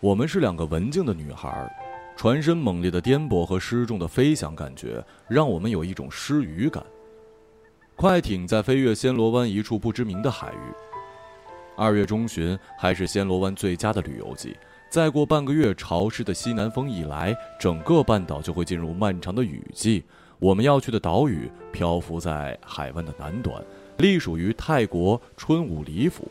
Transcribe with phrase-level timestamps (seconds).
[0.00, 1.70] 我们是两个文静的女孩，
[2.16, 6.82] 船身猛烈的颠簸和失重的飞翔感觉，让我们有一种失语感。
[7.96, 10.72] 快艇在飞越暹罗湾一处不知名的海域。
[11.76, 14.56] 二月中旬还是暹罗湾最佳的旅游季。
[14.88, 20.02] 再过半个月，潮湿的西南风一来，整个半岛就会进入漫长的雨季。
[20.38, 23.62] 我们要去的岛屿漂浮在海湾的南端，
[23.98, 26.26] 隶属于泰国春武里府。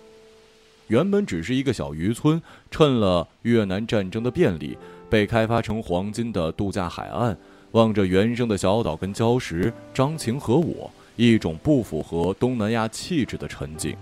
[0.89, 4.77] 原本只是一个小渔村，趁了越南战争的便利，
[5.09, 7.35] 被开发成黄金的度假海岸。
[7.73, 13.95] 望着原生的小岛跟礁石，张晴和我一种不符合东南亚气质的沉静。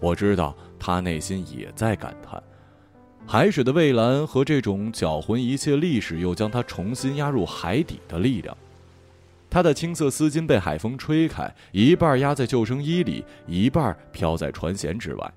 [0.00, 2.42] 我知道他内心也在感叹。
[3.24, 8.56] 海水的蔚蓝和这种搅浑一切历史又将它重新压入海底的力量，
[9.48, 15.32] 他的青色丝巾被海风吹开，一半压在救生衣里，一半飘在船舷之外。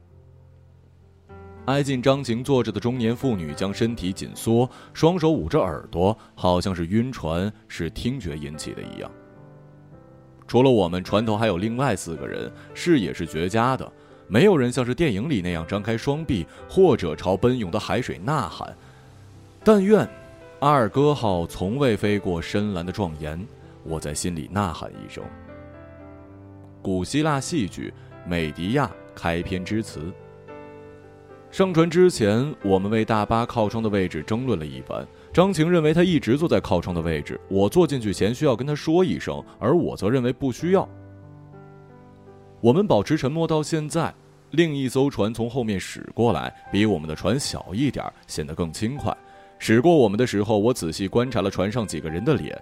[1.68, 9.12] 挨近张晴坐着的中年妇女将身体紧缩，双手捂着耳朵，好像是晕船是听觉引起的一样。
[10.48, 13.92] 除了我们，船头还有另外四个人，视野是绝佳的。
[14.30, 18.73] 没有人像是电影里那样张开双臂，或者朝奔涌的海水呐喊。
[19.62, 20.08] 但愿
[20.62, 23.45] 阿尔戈号从未飞过深蓝的壮严，
[23.84, 25.22] 我在心里呐喊一声。
[26.82, 27.94] 古希腊戏剧
[28.30, 30.14] 《美狄亚》开篇之词。
[31.58, 35.03] 上船之前，我们为大巴靠窗的位置争论了一番。
[35.33, 40.88] 张晴认为他一直坐在靠窗的位置，我坐进去前需要跟他说一声，而我则认为不需要。
[42.61, 44.14] 我们保持沉默到现在。
[44.52, 49.11] 另一艘船从后面驶过来，比我们的船小一点，显得更轻快。
[49.58, 52.55] 驶过我们的时候，我仔细观察了船上几个人的脸。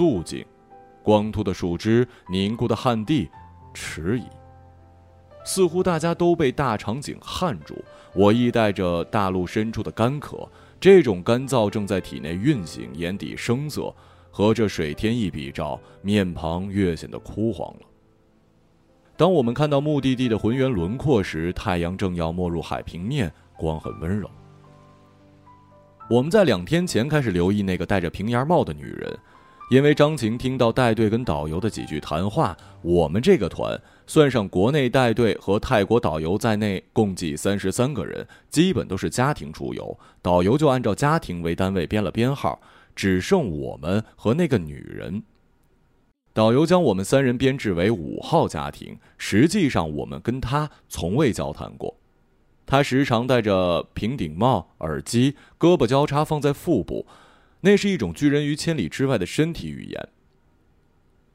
[0.00, 0.42] 肃静，
[1.02, 3.28] 光秃的树枝，凝固的旱地，
[3.74, 4.24] 迟疑。
[5.44, 7.76] 似乎大家都被大场景撼住。
[8.14, 10.48] 我亦带着大陆深处的干渴。
[10.80, 13.94] 这种干燥正在体内运行，眼底生涩，
[14.30, 17.80] 和这水天一比照，面庞越显得枯黄了。
[19.18, 24.30] 当我们看到目的地的浑圆轮廓时，太阳正要没入海平面，光很温柔。
[26.08, 29.18] 我们在两天前开始留意那个戴着平檐帽的女人。
[29.70, 39.96] 因为张晴听到带队跟导游的几句谈话，我们这个团算上国内带队和泰国导游在内，共计三十三个人，基本都是家庭出游。
[40.20, 42.60] 导游就按照家庭为单位编了编号，
[42.96, 45.22] 只剩我们和那个女人。
[46.32, 51.96] 导游将我们三人编制为五号家庭，实际上我们跟他从未交谈过。
[52.66, 57.06] 他时常戴着平顶帽、耳机，胳膊交叉放在腹部。
[57.60, 60.08] 那是一种拒人于千里之外的身体语言。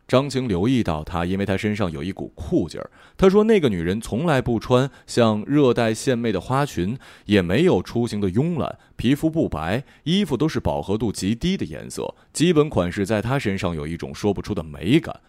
[0.08, 2.92] 张晴留意到他，因为他身上有一股酷劲儿。
[3.18, 15.22] 他说：“那个女人从来不穿像热带献媚的花裙，也没有出行的慵懒，皮肤不白，衣服都是饱和度极低的颜色，基本款式在她身上有一种说不出的美感。”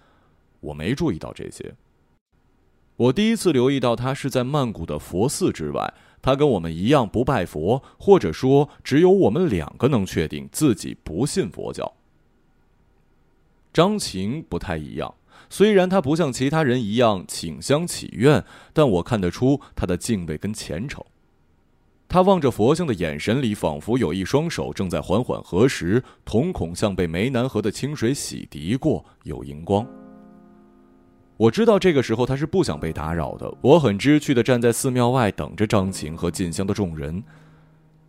[0.60, 1.74] 我没注意到这些。
[2.96, 5.94] 我第一次留意到她是在曼谷的佛寺之外。
[6.26, 11.94] 他跟我们一样不拜佛，或者说只有我们两个能确定自己不信佛教。
[13.72, 15.14] 张晴不太一样，
[15.48, 21.00] 虽然他不像其他人一样请香祈愿，但我看得出他的敬畏跟虔诚。
[22.08, 29.86] 他望着佛像的眼神里，仿佛有一双手正在缓缓合十，瞳孔像被湄南河的清水洗涤过，有荧光。
[31.36, 33.52] 我知道这个时候他是不想被打扰的。
[33.60, 37.22] 我很知趣的站在寺庙外等着张晴和进香的众人。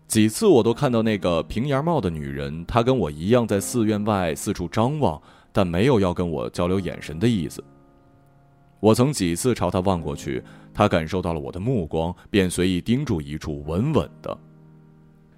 [0.07, 5.21] 几次我都看到那个平檐帽的女人，她跟我一样在寺院外四处张望，
[5.51, 7.61] 但没有要跟我交流眼神的意思。
[8.79, 10.41] 我曾几次朝她望过去，
[10.73, 14.37] 她感受到了我的目光，便随意盯住一处，稳稳的。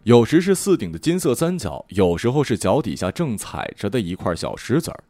[0.04, 5.04] 有时是寺顶的金色三角，有时候是脚底下正踩着的一块小石子儿。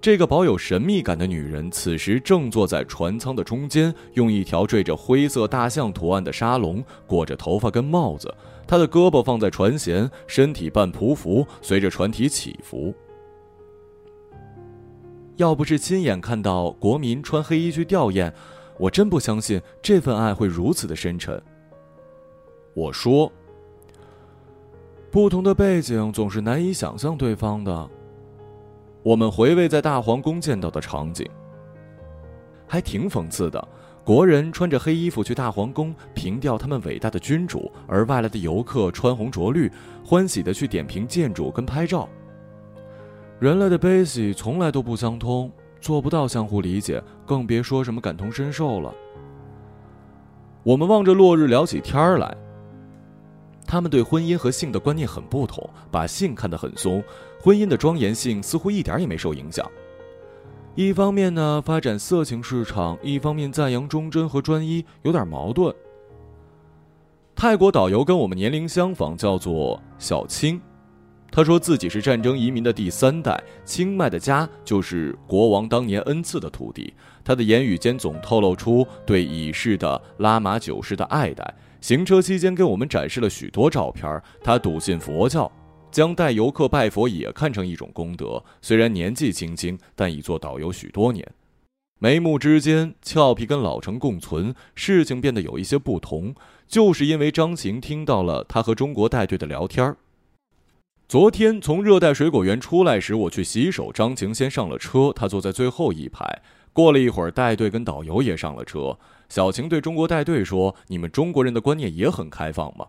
[0.00, 8.34] 这个保有神秘感的女人，此时正坐在船舱的中间，用一条缀着灰色大象图案的纱笼裹着头发跟帽子。
[8.66, 12.94] 她的胳膊放在船舷，身体半匍匐，随着船体起伏。
[15.36, 18.32] 要不是亲眼看到国民穿黑衣去吊唁，
[18.78, 21.38] 我真不相信这份爱会如此的深沉。
[22.72, 23.30] 我说
[25.12, 27.90] ：“不同的背景总是难以想象对方的。”
[29.02, 31.26] 我们回味在大皇宫见到的场景，
[32.66, 33.68] 还挺讽刺的。
[34.04, 39.70] 国人穿着黑衣服去大皇宫凭吊他们伟大的君主，而外来的游客穿红着绿，
[40.04, 42.08] 欢喜的去点评建筑跟拍照。
[43.38, 45.50] 人类的悲喜从来都不相通，
[45.80, 48.92] 做不到相互理解，更别说什么感同身受了。
[50.62, 52.36] 我们望着落日聊起天儿来。
[53.66, 57.02] 他们对婚姻和性的观念很不同，把性看得很松，
[57.42, 59.68] 婚姻的庄严性似乎一点也没受影响。
[60.74, 65.74] 一方面呢，发展色情市场；一方面赞扬忠贞和专一，有点矛盾。
[67.34, 70.60] 泰国导游跟我们年龄相仿，叫做小青。
[71.32, 76.92] 他说自己是战争移民的第三代，清迈的家就是国王当年恩赐的土地。
[77.24, 81.54] 他的言语间总透露出对已逝的拉玛九世的爱戴。
[81.80, 84.20] 行车期间给我们展示了许多照片。
[84.42, 85.50] 他笃信佛教，
[85.90, 88.42] 将带游客拜佛也看成一种功德。
[88.62, 91.26] 虽然年纪轻轻，但已做导游许多年。
[91.98, 94.54] 眉目之间，俏皮跟老成共存。
[94.74, 96.34] 事情变得有一些不同，
[96.66, 99.94] 就是因为张晴听到了他和中国带队的聊天
[101.06, 106.40] 昨天从热带水果园出来时，我去洗手，张晴先上了车，他坐在最后一排。
[106.72, 108.96] 过了一会儿，带队跟导游也上了车。
[109.28, 112.86] 小晴对中国带队说：“你们中国人的观念也很开放吗？”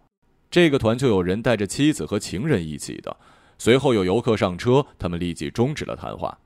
[0.52, 3.16] 这个团就有人带着妻子和情人一起的。
[3.58, 6.38] 随后有游客上车，他们立即终止了谈话。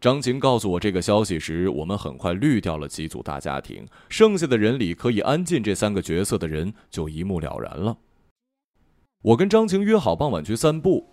[0.00, 7.96] 张晴告诉我这个消息时，我们很快滤掉了几组大家庭，剩下的人里可以安进这三个角色的人就一目了然了。
[9.22, 11.06] 我跟张晴约好傍晚去散步，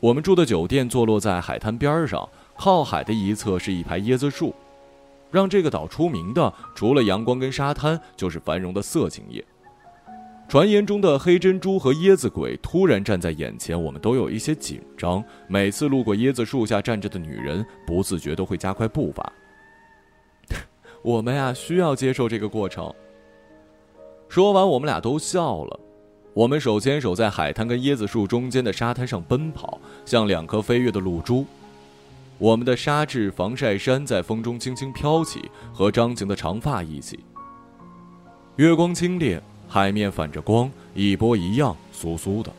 [0.00, 4.52] 我们住的酒店坐落在海滩边上，靠海的一侧是一排椰子树。
[5.30, 9.44] 让这个岛出名的，除了阳光跟沙滩，就是繁荣的色情业。
[10.52, 15.24] 传言中的黑珍珠和椰子鬼突然站在眼前，我们都有一些紧张。
[15.48, 19.32] 每次路过椰子树下站着的女人，不自觉都会加快步伐。
[21.00, 22.92] 我们呀，需要接受这个过程。
[24.28, 25.80] 说完，我们俩都笑了。
[26.34, 31.46] 我们手牵手在海滩跟椰子树中间的沙滩上奔跑，像两颗飞跃的露珠。
[32.36, 37.20] 我们的纱质防晒衫在风中轻轻飘起，和张晴的长发一起。
[38.56, 39.40] 月光清冽，
[39.72, 42.52] 海面反着光，一波一样酥酥的。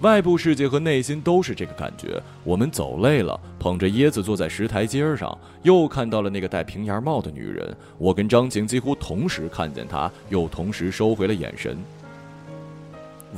[0.00, 2.20] 外部世界和内心都是这个感觉。
[2.42, 7.76] 我们走累了，捧着椰子坐在石台阶上，又看到了那个戴平檐帽的女人。
[7.96, 11.78] 我跟张晴几乎同时看见她，又同时收回了眼神。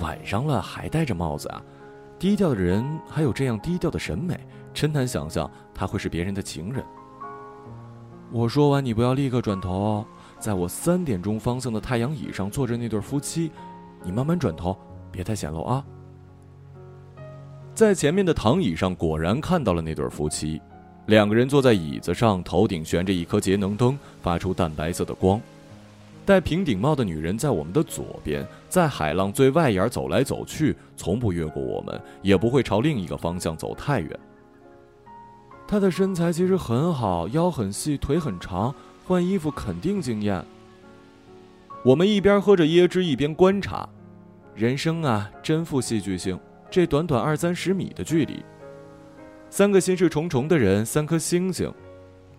[0.00, 1.62] 晚上了还戴着帽子啊！
[2.18, 4.40] 低调的人还有这样低调的审美，
[4.72, 6.82] 真难想象他会是别人的情人。
[8.32, 10.06] 我说完，你不要立刻转头哦。
[10.44, 13.50] 在我三点钟方向的太阳椅上坐着那对夫妻，
[14.02, 14.76] 你慢慢转头，
[15.10, 15.82] 别太显露啊。
[17.74, 20.60] 在前面的躺椅上，果然看到了那对夫妻，
[21.06, 25.40] 两个人坐在椅子上，头顶悬着一颗节能灯，发出淡白色的光。
[26.26, 34.20] 戴平顶帽的女人在我们的左边，在海浪最外沿走来走去，从不越过我们，也不会朝另一个方向走太远。
[35.66, 40.44] 她的身材其实很好，腰很细，腿很长，换衣服肯定惊艳。
[41.84, 43.88] 我们一边喝着椰汁，一边观察。
[44.54, 46.38] 人生啊，真富戏剧性。
[46.70, 48.42] 这短短二三十米的距离，
[49.48, 51.72] 三个心事重重的人，三颗星星，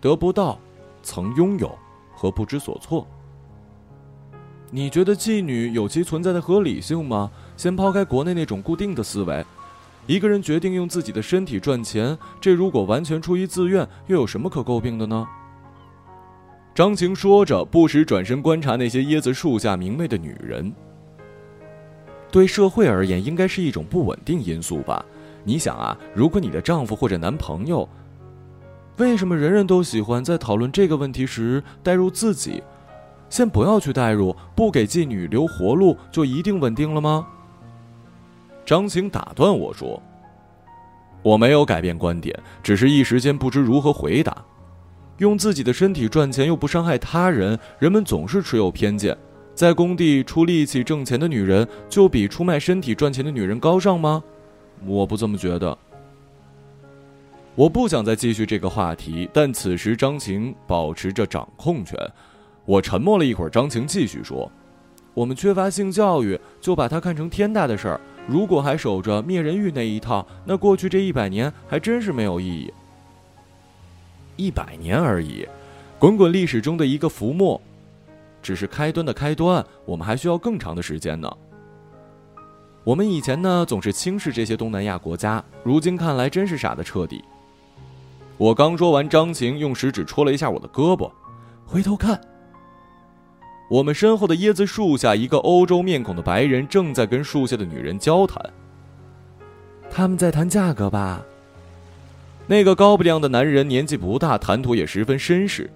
[0.00, 0.58] 得不到，
[1.02, 1.74] 曾拥有，
[2.14, 3.06] 和不知所措。
[4.70, 7.30] 你觉得妓女有其存在的合理性吗？
[7.56, 9.42] 先抛开国内那种固定的思维，
[10.06, 15.26] 一个人决定用自己的身体赚钱，这如果完全出于自愿，又有什么可诟病的呢？
[16.76, 20.70] 张晴说着，不时转身观察那些椰子树下明媚的女人。
[22.30, 25.02] 对社会而言，应该是一种不稳定因素吧？
[25.42, 27.88] 你想啊，如果你的丈夫或者男朋友，
[28.98, 32.62] 为什么人人都喜欢在讨论这个问题时带入自己？
[33.30, 37.26] 先不要去代入，不给妓女留活路，就一定稳定了吗？
[38.66, 40.02] 张晴打断我说
[41.24, 44.44] ：“我没有改变观点，只是一时间不知如何回答。
[45.18, 49.16] 用自己的身体赚钱又不伤害他人，人们总是持有偏见。
[49.54, 54.22] 在工地出力气挣钱的女人，就比出卖身体赚钱的女人高尚吗？
[54.84, 55.76] 我不这么觉得。
[57.54, 61.98] 我不想再继续这个话题，但此时张晴保持着掌控权。”
[62.66, 64.50] 我沉默了一会儿，张晴继续说
[65.14, 68.00] ：“我们缺乏性教育，就把它看成天大的事儿。
[68.26, 72.70] 如果还守着灭人欲那一套，那过去这一百年还真是没有意义。
[74.36, 75.46] 一百年而已，
[75.98, 77.60] 滚滚历史中的一个浮沫，
[78.42, 79.64] 只是开端的开端。
[79.84, 81.30] 我们还需要更长的时间呢。
[82.84, 87.24] 我们以前呢总是轻视这些东南亚国家，如今看来真是傻的彻底。”
[88.38, 91.10] 我刚说完，张晴用食指戳了一下我的胳膊，
[91.64, 92.20] 回头看。
[93.70, 98.38] 我们身后的椰子树下，一个欧洲面孔的白人正在跟树下的女人交谈。
[99.90, 101.24] 他们在谈价格吧？
[102.46, 105.68] 那个高不亮的男人年纪不大，谈吐也十分绅士。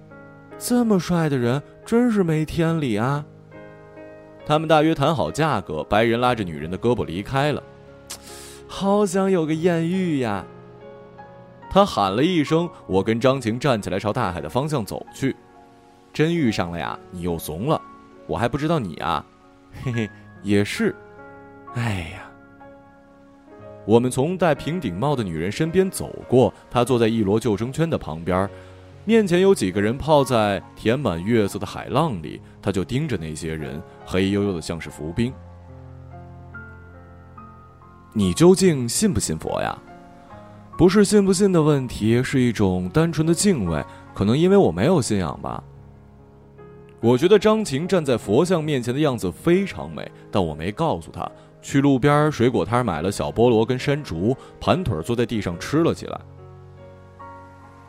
[0.57, 3.25] 这么帅的人，真是没天理啊！
[4.45, 7.61] 他们大约谈好价格，白人拉着女人的胳膊离开了。
[8.67, 10.45] 好想有个艳遇呀！
[11.69, 15.35] 他喊了一声，我跟张晴站起来朝大海的方向走去。
[16.13, 16.97] 真遇上了呀！
[17.11, 17.81] 你又怂了，
[18.27, 19.25] 我还不知道你啊。
[19.83, 20.09] 嘿嘿，
[20.41, 20.95] 也是。
[21.73, 22.30] 哎呀，
[23.85, 28.49] 我们从戴平顶帽的女人身边走过，她坐在一摞救生圈的旁边，
[29.05, 35.33] 面前有几个人泡在填满月色的海浪里，她就盯着那些人，黑黝黝的像是浮冰。
[38.13, 39.77] 你究竟信不信佛呀？
[40.77, 43.83] 不是信不信的问题，是一种单纯的敬畏。
[44.13, 45.63] 可能因为我没有信仰吧。
[47.01, 51.29] 我觉得张晴站在佛像面前的样子非常美，但我没告诉她。
[51.59, 56.21] 去路边水果摊买了小菠萝跟山竹，盘腿坐在地上吃了起来。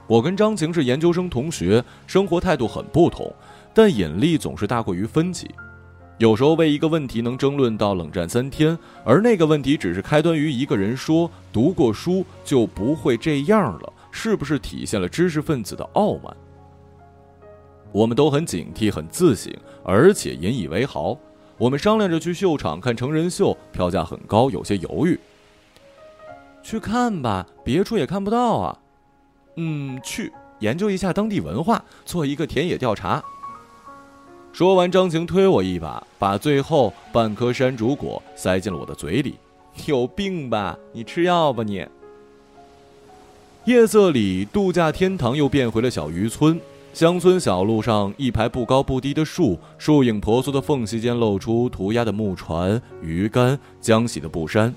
[0.06, 3.30] 我跟张晴是研究生同学，生活态度很不同，
[3.74, 5.50] 但引力总是大过于分歧。
[6.16, 16.34] 有时候为一个问题能争论到冷战三天，而那个问题只是开端于一个人说读过书就不会这样了，是不是体现了知识分子的傲慢？
[17.92, 19.52] 我们都很警惕，很自省，
[19.84, 21.16] 而且引以为豪。
[21.58, 25.18] 我们商量着去秀场看成人秀，票价很高，有些犹豫。
[26.62, 28.78] 去看吧，别处也看不到啊。
[29.56, 33.22] 嗯，去研究一下当地文化，做一个田野调查。
[34.52, 39.34] 说完，张晴推我一把，把最后半颗山竹果塞进了我的嘴里。
[39.86, 40.78] 有病吧？
[40.92, 41.86] 你吃药吧你。
[43.64, 46.60] 夜色里，度假天堂又变回了小渔村。
[46.92, 54.72] 乡村小路上，一排不高不低的树，树影婆娑的缝隙间露出涂鸦的木船、鱼竿、浆洗的布衫。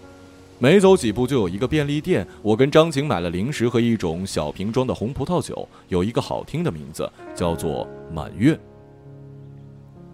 [0.57, 8.57] 没走几步就有一个便利店，我跟张晴买了零食和一种小瓶装的红葡萄酒，有一个好听的名字，叫做满月。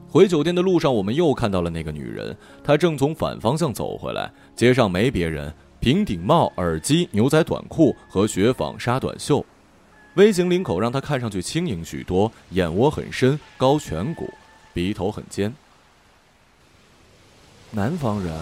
[0.08, 4.32] 回酒店的路上，我们又看到了那个女人，她正从反方向走回来。
[4.56, 9.46] 街上没别人，平顶帽、耳机、牛仔短裤和雪纺纱短袖。
[10.16, 14.30] 微型领口让她看上去轻盈许多，眼窝很深，高颧骨，
[14.74, 15.54] 鼻头很尖。
[17.72, 18.34] 南方人，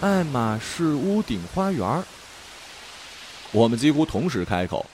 [0.00, 2.02] 爱马仕屋顶花园儿。
[3.52, 4.84] 我们几乎同时开口：“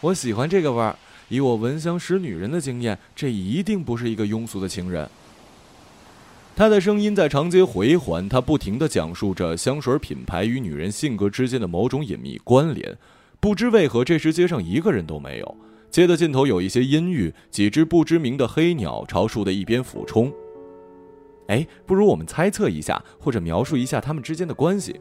[0.00, 0.96] 我喜欢这个味儿。
[1.28, 5.10] 以我闻香识女人的经验，这一定不是一个庸俗的情人。”
[6.54, 12.96] 他的声音在长街回环，他不停地讲述着香水品牌与女人性格之间的某种隐秘关联。
[13.44, 15.56] 不知为何，这时街上一个人都没有。
[15.90, 20.32] 街的尽头有一些阴郁，几只不知名的黑鸟朝树的一边俯冲。
[21.48, 24.98] 哎，不如我们猜测一下，或者描述一下他们之间的关系。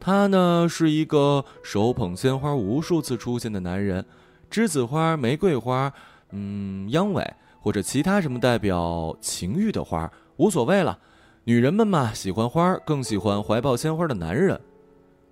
[0.00, 4.02] 他呢，是一个手捧鲜花无数次出现的男人，
[4.50, 5.92] 栀子花、玫瑰花，
[6.30, 7.22] 嗯，鸢尾
[7.60, 10.98] 或者其他什么代表情欲的花，无所谓了。
[11.44, 14.58] 女人们嘛，喜欢花，更喜欢怀抱鲜花的男人。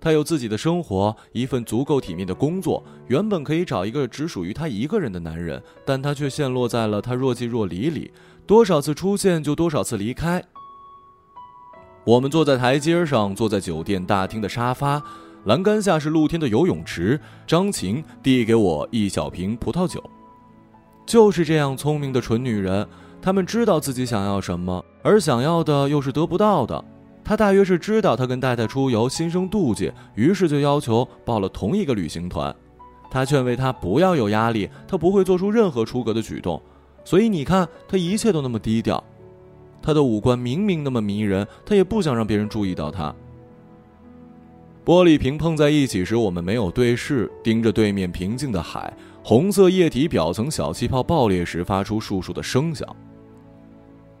[0.01, 2.83] 他有自己的生活，一份足够体面的工作。
[3.07, 8.11] 原本可以找一个只属于他一个人的男人，但他却陷落在了他若即若离里。
[8.47, 10.43] 多少次出现，就多少次离开。
[12.05, 15.03] 我们坐在台阶上，坐在酒店大厅的沙发，
[15.45, 17.19] 栏杆下是露天的游泳池。
[17.45, 20.03] 张晴递给我一小瓶葡萄酒。
[21.05, 22.87] 就是这样聪明的蠢女人，
[23.21, 26.83] 她们知道自己想要什么，而想要的又是得不到的。
[27.29, 32.53] 他大约是知道他跟太太出游心生妒忌，于是就要求报了同一个旅行团。
[33.07, 36.59] 他劝慰他不要有压力，他不会做出任何出格的举动。
[37.05, 39.03] 所以你看，他一切都那么低调。
[39.79, 43.13] 他的五官明明那么迷人，他也不想让别人注意到他。
[44.83, 48.91] 玻璃瓶碰在一起时，我们没有对视，盯着对面平静的海。
[49.23, 52.87] 红色液体表层小气泡爆裂时发出簌簌的声响。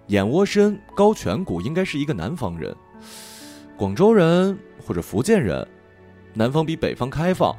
[0.09, 2.71] 眼窝深，高颧骨，应该是一个南方人。
[3.79, 5.65] 广州人或者福建人，
[6.33, 7.55] 南方比北方开放，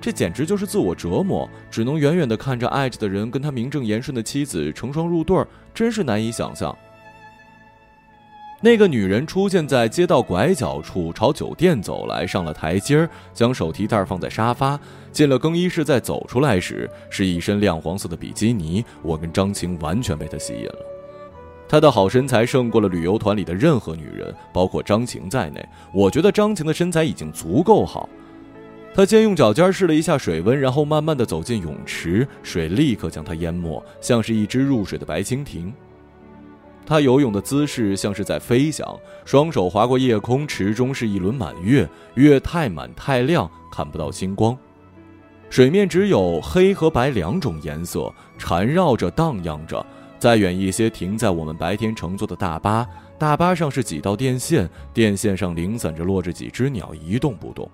[0.00, 1.48] 这简直就是自我折磨。
[1.70, 6.76] 只能远远的看着爱着的人跟他名正言顺的妻子成双入对儿，真是难以想象。
[8.60, 14.76] 那个女人出现在街道拐角处，朝酒店走来，上了台阶儿，将手提袋放在沙发，
[15.12, 18.84] 进了更衣室，再走出来时是一身亮黄色的比基尼。
[19.00, 20.91] 我跟张晴完全被她吸引了。
[21.72, 25.66] 她的好身材胜过了旅游团里的任何女人，包括张晴在内。
[25.90, 28.06] 我觉得张晴的身材已经足够好。
[28.94, 35.72] 她先用脚尖试了一下水温，然后慢慢的走进泳池，水立刻将她淹没，像是一只入水的白蜻蜓。
[36.84, 38.86] 她游泳的姿势像是在飞翔，
[39.24, 44.54] 双手划过夜空，池中是一轮满月，月太满太亮，看不到星光。
[45.48, 49.84] 水面只有黑和白两种颜色，缠绕着荡漾着。
[50.22, 52.86] 再远一些，停在我们白天乘坐的大巴，
[53.18, 57.68] 大巴上是几道电线，电线上零散着落着几只鸟，一动不动。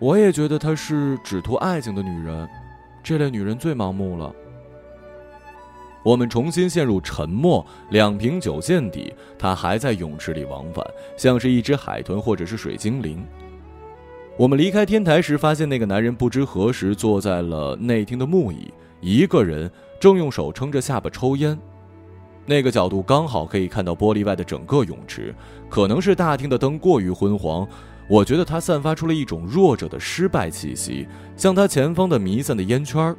[0.00, 2.48] 我也觉得她是只图爱情的女人，
[3.00, 4.34] 这类女人最盲目了。
[6.02, 10.84] 我们重新陷入沉默，两瓶酒见底，她还在泳池里往返，
[11.16, 13.24] 像是一只海豚或者是水精灵。
[14.36, 19.70] 我们离开天台时，发现那个男人不知何时坐在了内厅的木椅，一个人。
[20.04, 21.58] 正用手撑着下巴抽烟，
[22.44, 25.34] 那个角度刚好可以看到玻璃外的整个泳池。
[25.70, 27.66] 可能是大厅的灯过于昏黄，
[28.06, 31.08] 我觉得他散发出了一种弱者的失败气息，
[31.38, 33.16] 像他前方的弥散的烟圈。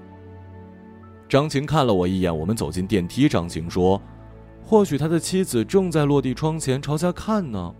[1.27, 3.27] 张晴看了我一眼，我们走进电梯。
[3.27, 3.99] 张晴说
[4.61, 7.73] ：“或许他的妻子正在落地窗前朝下看呢。”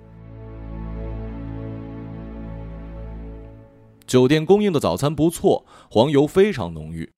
[4.08, 7.15] 酒店供应的早餐不错，黄油非常浓郁。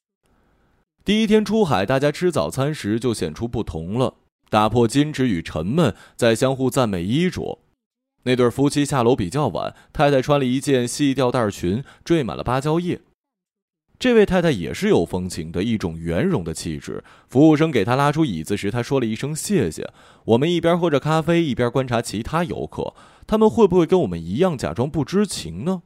[1.07, 4.15] 第一天出海，大家吃早餐时就显出不同了，
[4.49, 7.59] 打破矜持与沉闷，在相互赞美衣着。
[8.23, 12.99] 那对夫妻下楼比较晚，太太穿了一件细吊带裙，缀满了芭蕉叶。
[13.97, 17.01] 这位太太也是有风情的，一种圆融的气质。
[17.29, 19.89] 服务生给她拉出椅子时，她说了一声谢谢。
[20.25, 22.93] 我们一边喝着咖啡，一边观察其他游客，
[23.25, 25.83] 他们会不会跟我们一样假装不知情呢？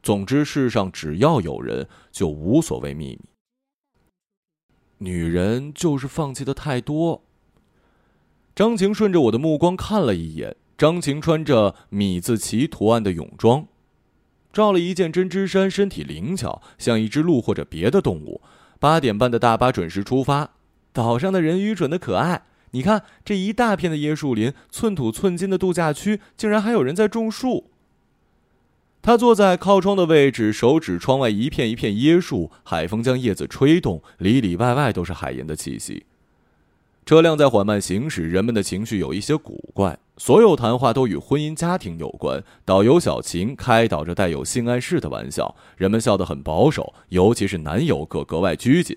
[0.00, 3.20] 总之，世上只要有人，就无所谓秘密。
[4.98, 7.22] 女人就是放弃的太多。
[8.54, 13.66] 张晴顺着我的目光看了一眼，张晴穿着米字旗图案的泳装，
[14.52, 18.40] 罩了一件针织衫，身体灵巧，像一只鹿或者别的动物。
[18.80, 20.50] 八点半的大巴准时出发。
[20.92, 27.70] 岛上的人愚蠢的可爱，你看这一大片的椰树林，寸土寸金的度假区，竟然还有人在种树。
[29.08, 36.04] 他坐在靠窗的位置，手指窗外一片一片椰树，海风将叶子吹动，里里外外都是海盐的气息。
[37.06, 42.44] 车辆在缓慢行驶，人们的情绪有一些古怪，所有谈话都与婚姻家庭有关。
[42.66, 48.94] 导游小晴开导着带有性暗示的玩笑，人们笑得很保守，尤其是男游客格外拘谨。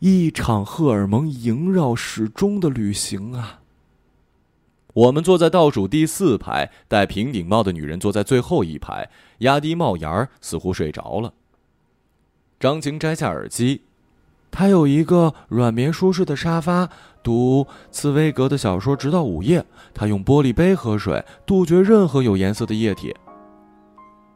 [0.00, 3.59] 一场荷尔蒙萦绕始终的旅行啊！
[5.00, 9.08] 我们坐在倒数第四排，戴平顶帽的女人坐在最后一排，
[9.38, 11.32] 压低帽檐儿，似乎睡着了。
[12.58, 13.80] 张晴摘下耳机，
[14.50, 16.90] 她有一个软绵舒适的沙发，
[17.22, 19.64] 读茨威格的小说直到午夜。
[19.94, 23.16] 她用玻璃杯喝水，杜绝任何有颜色的液体。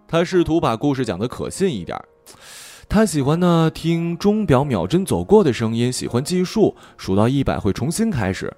[0.09, 1.95] 她试图把故事讲得可信一点。
[2.89, 8.51] 她喜欢呢听钟表秒针走过的声音，喜欢计数，数到一百会重新开始。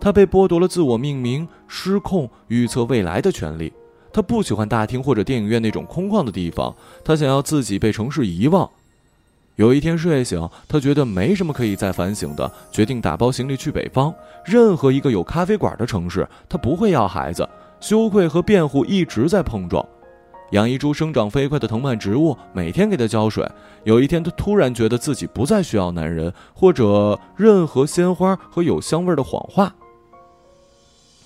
[0.00, 3.72] 他被剥夺了自我命名、失控、预测未来的权利。
[4.12, 6.74] 他不喜欢大厅或者电影院那种空旷的地方。
[7.04, 8.68] 他想要自己被城市遗忘。
[9.56, 14.12] 有一天睡醒，他觉得没什么可以再反省的，决定打包行李去北方，
[14.44, 16.26] 任何一个有咖啡馆的城市。
[16.48, 17.46] 他不会要孩子，
[17.78, 19.84] 羞愧和辩护一直在碰撞。
[20.52, 23.46] 养一株生长飞快的藤蔓植物，每天给它浇水。
[23.84, 29.72] 有一天，他突然觉得自己不再需要男人或者任何鲜花和有香味的谎话。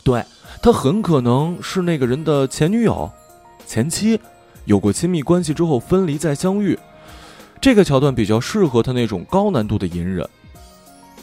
[0.05, 0.23] 对
[0.63, 3.11] 他很可能是那个人的前女友、
[3.67, 4.21] 前妻，
[4.67, 6.79] 有过亲密关系之后分离再相遇。
[7.61, 10.29] 这个桥段比较适合他那种高难度的隐忍。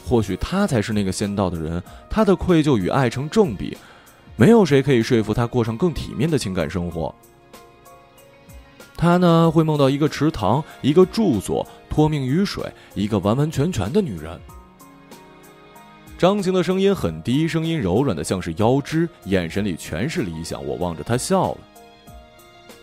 [0.04, 3.78] 或许他才是那个先到的人，他的愧疚与爱成正比，
[4.34, 7.14] 没有谁可以说服他过上更体面的情感生活。
[8.96, 12.64] 他呢会梦到一个池塘，一个住所，托命于水，
[12.94, 14.38] 一个完完全全的女人。
[16.22, 20.64] 张晴的声音很低，声音柔软的像是腰肢，眼神里全是理想。
[20.64, 21.58] 我望着他笑了。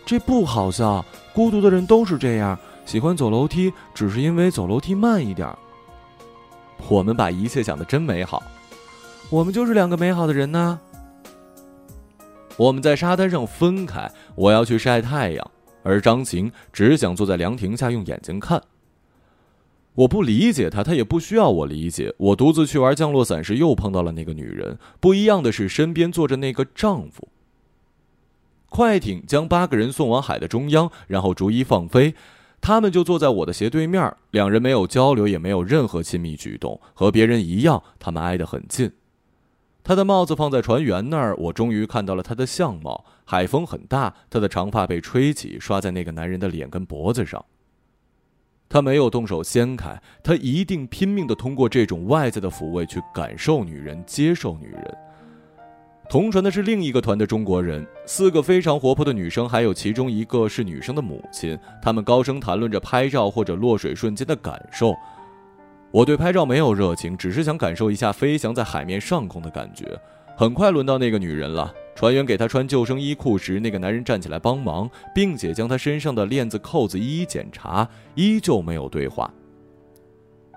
[0.04, 5.48] 这不好笑，孤独的人都是这样，喜欢走楼梯，只是因为走楼梯慢一点。
[6.86, 8.42] 我们把一切想的真美好，
[9.30, 10.78] 我们就是两个美好的人呢。
[12.58, 15.50] 我们在沙滩上分开，我要去晒太阳，
[15.82, 18.62] 而张晴只想坐在凉亭下用眼睛看。
[19.94, 22.14] 我不理解他，他也不需要我理解。
[22.16, 24.78] 我独自去玩降落伞时，又碰到了那个女人。
[25.00, 27.28] 不一样的是，身边坐着那个丈夫。
[28.68, 32.14] 快艇将八个人送往海的中央，然后逐一放飞。
[32.60, 34.14] 他们就坐在我的斜对面。
[34.30, 36.80] 两人没有交流，也没有任何亲密举动。
[36.94, 38.92] 和别人一样，他们挨得很近。
[39.82, 43.04] 他的帽子放在船员那儿，我终于看到了他的相貌。
[43.24, 47.44] 海风很大，他的长发被吹起，刷在那个男人的脸跟脖子上。
[48.70, 54.96] 他没有动手掀开，他一定拼命的通过这种外在的抚慰去感受女人、接受女人。
[56.08, 61.58] 同船的是另一个团的中国人，四个非常活泼的女生，还有其中一个是女生的母亲。
[61.82, 64.94] 他们高声谈论着拍照或者落水瞬间的感受。
[65.90, 70.00] 我对拍照没有热情，只是想感受一下飞翔在海面上空的感觉。
[70.36, 79.30] 很快轮到那个女人了，船员给他穿救生衣裤时，那个男人站起来帮忙，并且将他身上的链子扣子一一检查，依旧没有对话。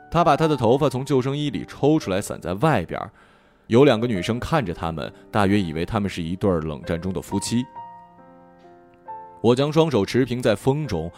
[0.09, 2.99] 他把他的头发从救生衣里抽出来，散在外边。
[3.67, 7.65] 有两个女生看着他们，大约以为他们是一对冷战中的夫妻。
[9.41, 11.11] 我将双手持平在风中，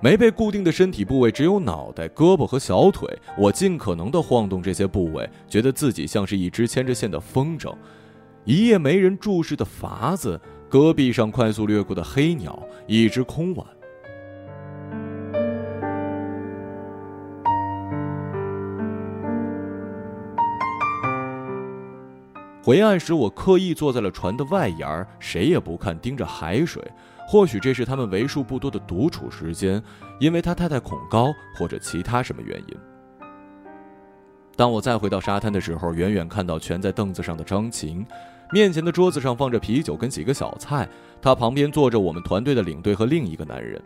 [0.00, 3.08] 没被固定的身体部位只有脑袋、胳膊和小腿。
[3.36, 7.72] 我尽可能地晃动这些部位，觉得自己像是一只牵着线的风筝。
[8.44, 13.66] 一夜没人注视的筏子，戈壁上快速掠过的黑鸟，一只空碗。
[22.62, 26.82] 回岸时，我刻意坐在了船的外沿儿，谁也不看，盯着海水。
[27.26, 29.82] 或许这是他们为数不多的独处时间，
[30.18, 32.89] 因为他太太恐高，或者其他什么原因。
[34.60, 38.04] 当我再回到沙滩的时候，远远看到蜷在凳子上的张晴，
[38.52, 40.86] 面前的桌子上放着啤酒跟几个小菜，
[41.22, 43.82] 他旁边坐着我们团队的领队和另一个男人。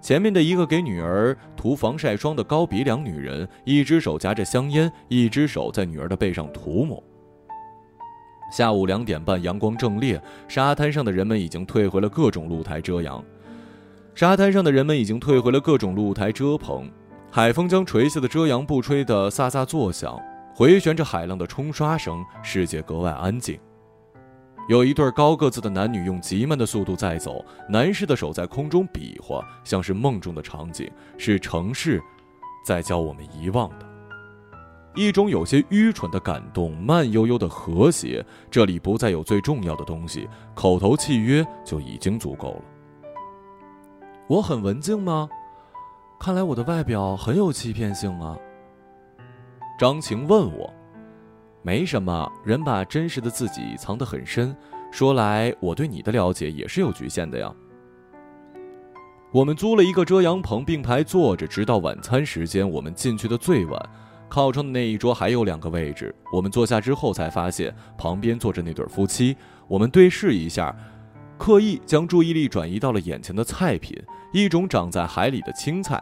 [0.00, 7.00] 前面的一个给女儿涂防晒霜的高鼻梁女人，一只手夹着香烟，一只手在女儿的背上涂抹。
[8.50, 13.22] 下午两点半，阳光正烈，沙滩上的人们已经退回了各种露台遮阳。
[14.12, 16.90] 沙滩上的人们已经退回了各种露台遮棚，
[17.36, 20.18] 海风将垂下的遮阳布吹得飒飒作响，
[20.54, 23.60] 回旋着海浪的冲刷声，世界格外安静。
[24.70, 32.02] 有一对高个子的男女用极慢的速度在走，男士的手在空中比划，像是梦中的场景，是城市
[32.64, 33.86] 在教我们遗忘的。
[34.94, 38.24] 一种有些愚蠢的感动，慢悠悠的和谐。
[38.50, 42.62] 这里不再有最重要的东西，口头契约就已经足够了。
[44.26, 45.28] 我很文静吗？
[46.18, 48.36] 看来我的外表很有欺骗性啊。
[49.78, 50.72] 张晴问我，
[51.62, 54.56] 没什么人把真实的自己藏得很深。
[54.90, 57.52] 说来，我对你的了解也是有局限的呀。
[59.30, 62.68] 我们租了一个遮阳棚，并排坐着，直到晚餐时间。
[62.68, 63.90] 我们进去的最晚。
[64.28, 69.36] 靠窗的那一桌还有两个位置，我们坐下之后才发现旁边坐着那对夫妻。
[69.68, 70.74] 我们对视一下，
[71.38, 73.96] 刻意将注意力转移到了眼前的菜品，
[74.36, 75.98] 一种长在海里的青菜。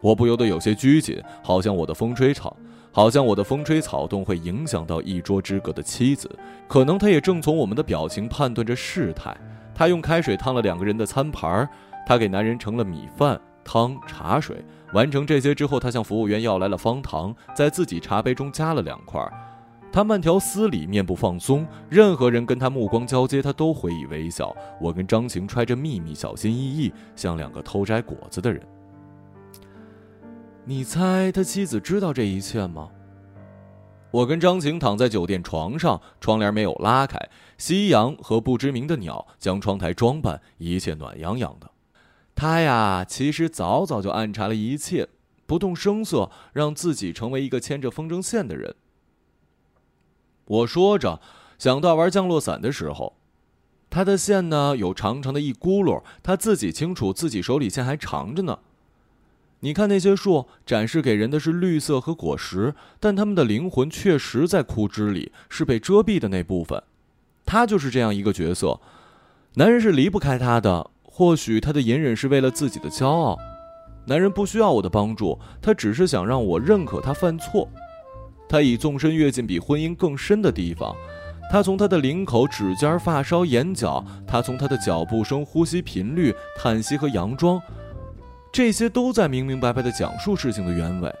[0.00, 2.56] 我不由得有些拘谨，好像我的风吹草，
[2.90, 6.34] 好像我的风吹草动会影响到一桌之隔的妻子。
[6.66, 9.36] 可能他也正从我们的表情判断着事态。
[9.74, 11.68] 他用开水烫了两个人的餐盘，
[12.06, 13.38] 他给男人盛了米饭。
[13.62, 19.22] 汤、茶水，完成这些之后，他向服务员要来了方糖，在自己茶杯中加了两块。
[19.92, 21.66] 他慢条斯理，面部放松。
[21.88, 24.54] 任何人跟他目光交接，他都回以微笑。
[24.80, 28.62] 我跟张晴揣着秘密，小心翼翼，像两个偷摘果子的人。
[30.64, 32.88] 你猜他妻子知道这一切吗？
[34.12, 37.18] 我跟张晴躺在酒店床上，窗帘没有拉开，
[37.58, 41.68] 夕阳和不知名的鸟将窗台装扮，一切暖洋洋的。
[42.36, 45.08] 他呀，其实早早就暗查了一切，
[45.46, 48.74] 不动声色，让自己成为一个牵着风筝线的人。
[50.50, 51.20] 我说着，
[51.60, 53.12] 想到玩降落伞的时候，
[53.88, 58.58] 他的线呢有长长的一轱辘，他自己清楚，自己手里线还长着呢。
[59.60, 66.82] 你看那些树，展示给人的是绿色和果实，但他们的灵魂确实在枯枝里，是被遮蔽的那部分。
[67.46, 68.80] 他就是这样一个角色，
[69.54, 70.90] 男人是离不开他的。
[71.04, 73.38] 或许他的隐忍是为了自己的骄傲，
[74.06, 77.68] 男人不需要我的帮助，他只是想让我认可他犯错。
[78.50, 80.92] 他已纵身跃进比婚姻更深的地方，
[81.52, 87.62] 他从他的领口、指尖、发梢、眼角，他从他的脚步声、呼吸频率、叹息和佯装，
[88.52, 91.14] 这些都在明明白白地讲述事情的原委。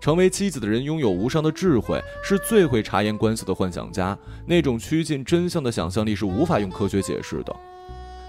[0.00, 7.56] 成为妻子的人拥有无上的智慧，是最会察言观色的幻想家，那种趋近真相的想象力是无法用科学解释的。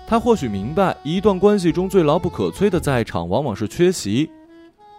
[0.08, 4.30] 他或许明白，一段关系中最牢不可摧的在场，往往是缺席。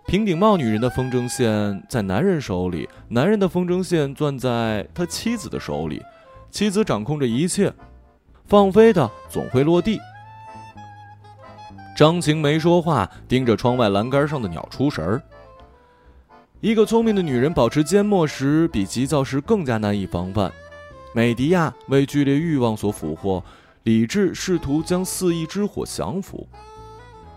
[0.09, 6.03] 平顶帽女人的风筝线在男人手里，男人的风筝线攥在他妻子的手里，
[6.51, 7.71] 妻子掌控着一切，
[8.47, 10.01] 放飞的总会落地。
[11.95, 15.21] 张晴没说话，盯着窗外栏杆上的鸟出神儿。
[16.63, 20.51] 一个聪明的女人保持缄默时，比急躁时更加难以防范。
[21.15, 23.45] 美迪亚为剧烈欲望所俘获。
[23.85, 26.47] 理智试图将肆意之火降服，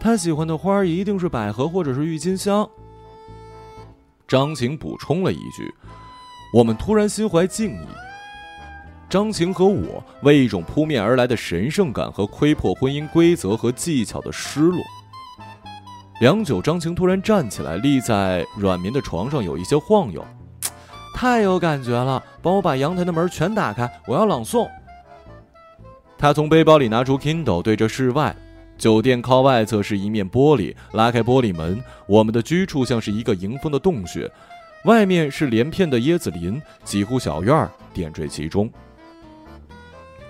[0.04, 2.68] 他喜欢的花一定是百合或者是郁金香。
[4.28, 5.72] 张晴补充了一句
[6.58, 7.88] ：“我们突然心怀敬意。”
[9.08, 14.82] 张晴和我为一种扑面而来的神圣感和窥破婚姻规则和技巧的失落。
[16.20, 20.26] 良久，张晴突然站起来，立在软绵的床上，有一些晃悠，
[21.14, 22.24] 太有感觉了！
[22.42, 24.68] 帮我把阳台的门全打开，我要朗诵。
[26.18, 28.36] 他从背包里拿出 Kindle，对着室外。
[28.82, 34.28] 酒店靠外侧是一面玻璃，拉开玻璃门，我们的居处像是一个迎风的洞穴，
[34.86, 38.68] 外面是连片的椰子林，几户小院点缀其中。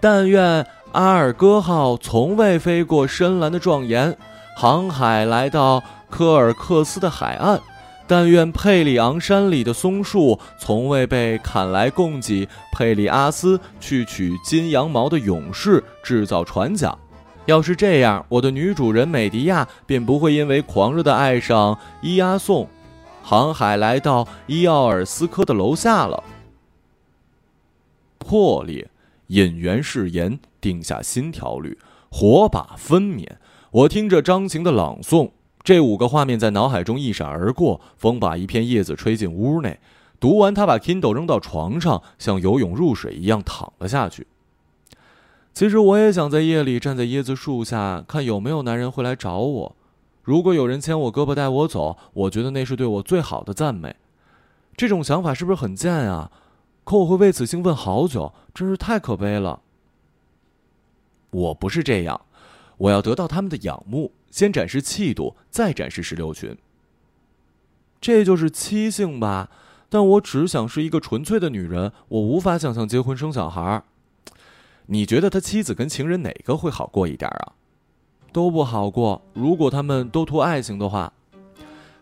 [0.02, 4.18] 但愿阿尔戈号从未飞过深蓝的壮严，
[4.58, 7.58] 航海来到科尔克斯的海岸。
[8.06, 16.94] 但愿佩里昂山里的松树从未被砍来供给佩里阿斯去取金羊毛的勇士制造船桨。
[17.48, 22.68] 要是这样，我的女主人美迪亚便不会因为狂热的爱上伊阿宋，
[23.24, 26.24] 航海来到伊奥尔斯科的楼下了。
[28.20, 28.88] 破裂，
[29.28, 31.78] 引援誓言，定下新条律，
[32.12, 33.28] 火把分娩。
[33.72, 35.32] 我听着张晴的朗诵，
[35.64, 37.82] 这五个画面在脑海中一闪而过。
[37.98, 39.80] 风把一片叶子吹进屋内。
[40.20, 44.28] 读完，他把 Kindle 扔到床上，像游泳入水一样躺了下去。
[45.54, 49.76] 其实我也想在夜里站在椰子树下，看有没有男人会来找我。
[50.24, 53.96] 如果有人牵我胳膊带我走，我觉得那是对我最好的赞美。
[54.78, 56.32] 这种想法是不是很贱啊？
[56.84, 59.62] 可我会为此兴奋好久，真是太可悲了。
[61.32, 62.22] 我不是这样，
[62.78, 66.58] 我要得到他们的仰慕，先展示气度，再展示石榴裙。
[68.00, 69.50] 这就是妻性吧？
[69.90, 73.84] 但我只想是一个纯粹的女人，我无法想象结婚生小孩。
[74.92, 77.54] 你觉得他妻子跟情人哪个会好过一点啊？
[78.34, 79.22] 都不好过。
[79.34, 81.14] 如果他们都图爱情的话，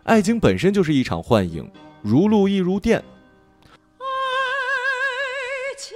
[0.06, 1.72] 爱情本身就是一场幻影，
[2.02, 2.98] 如露亦如电。
[4.00, 4.04] 爱
[5.78, 5.96] 情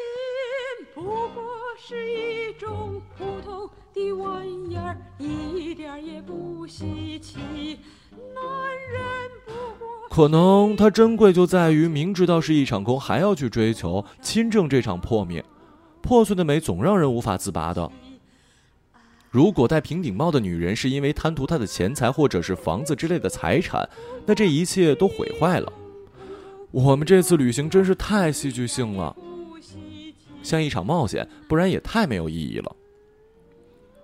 [0.93, 1.43] 不过
[1.79, 7.79] 是一种普通的玩意儿，一点也不稀奇。
[8.12, 8.45] 男
[8.91, 9.01] 人
[9.47, 9.88] 不过……
[10.12, 15.43] 可能它珍贵就在于明知道是一场空，还要去追求，亲证这场破灭。
[16.03, 17.89] 破碎的美总让人无法自拔的。
[19.31, 23.89] 如果戴平顶帽的女人是因为贪图她的钱财或者是房子之类的财产，
[24.27, 25.73] 那这一切都毁坏了。
[26.69, 29.15] 我们这次旅行真是太戏剧性了，
[30.43, 32.75] 像一场冒险，不然也太没有意义了。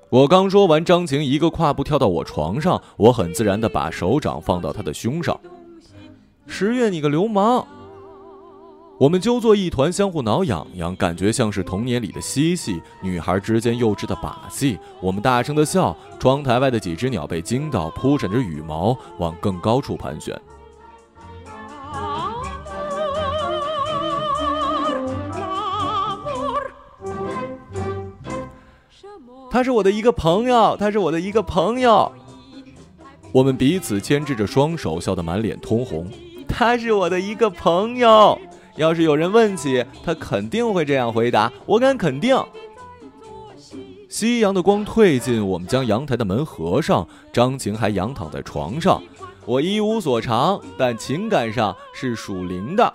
[0.09, 5.39] 我刚说完，张晴一个跨步跳到我床上，我很自然地把手掌放到她的胸上。
[6.47, 7.67] 十月，你个流氓！
[8.99, 14.77] 我们揪作一团，相互挠痒痒，感觉像是童年里的嬉戏，女孩之间幼稚的把戏。
[14.99, 20.37] 我们大声的笑，窗台外的几只鸟被惊到，扑闪着羽毛往更高处盘旋。
[29.49, 32.11] 他是我的一个朋友，他是我的一个朋友。
[33.31, 36.05] 我们彼此牵制着双手，笑得满脸通红。
[36.49, 38.37] 他是我的一个朋友。
[38.79, 41.51] 要是有人问起，他肯定会这样回答。
[41.65, 42.41] 我敢肯定。
[44.07, 47.05] 夕阳的光退尽，我们将阳台的门合上。
[47.33, 49.03] 张晴还仰躺在床上。
[49.45, 52.93] 我一无所长，但情感上是属灵的。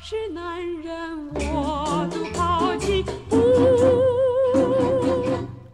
[0.00, 3.04] 是男人，我都抛弃。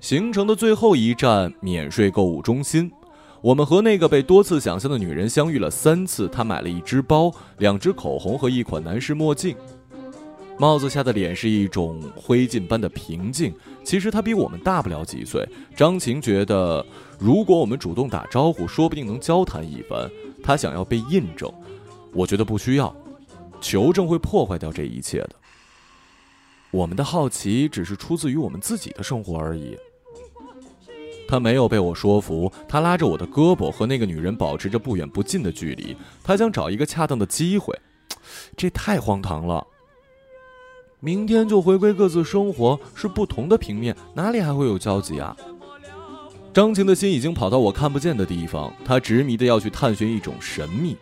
[0.00, 2.90] 行程的最后一站，免税购物中心。
[3.42, 6.28] 我们和那个被多次想象的女人相遇了三次。
[6.28, 9.56] 她买了一只包、两只口红和一款男士墨镜。
[10.58, 13.54] 帽子下的脸是一种灰烬般的平静。
[13.82, 15.48] 其实她比我们大不了几岁。
[15.74, 16.84] 张晴觉得，
[17.18, 20.10] 如果我们主动打招呼，说不定能交谈一番。
[20.42, 21.50] 她想要被印证，
[22.12, 22.94] 我觉得不需要。
[23.58, 25.30] 求证会破坏掉这一切的。
[26.70, 29.78] 我们的好奇只是出自于我们自己的生活而已。
[31.30, 35.96] 他没有被我说服，他拉着我的胳膊，和那个女人保持着不远不近的距离。
[36.24, 37.78] 他想找一个恰当的机会，
[38.56, 39.64] 这太荒唐了。
[40.98, 45.36] 明天就回归各自生活，是不同的平面，哪里还会有交集啊？
[46.52, 50.96] 张晴的心已经跑到我看不见的地方，他执迷的要去探寻一种神秘。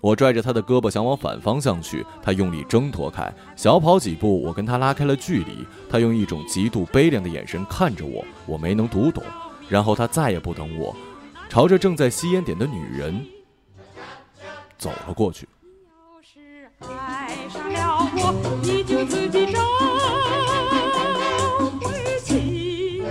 [0.00, 5.66] 我拽着他的胳膊想往反方向去，他用力挣脱开，小跑几步，我跟他拉开了距离。
[5.90, 9.24] 他用一种极度悲凉的眼神看着我，我没能读懂。
[9.68, 10.96] 然后他再也不等我，
[11.48, 13.26] 朝着正在吸烟点的女人
[14.78, 15.46] 走了过去。
[15.84, 19.60] 要是爱上了我，你就自己找
[21.80, 23.02] 回去。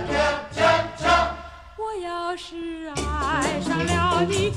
[1.76, 4.50] 我要是爱上了你，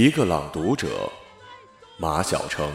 [0.00, 1.12] 一个朗读者，
[1.98, 2.72] 马晓成。